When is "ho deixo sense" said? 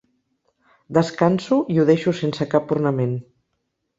1.81-2.47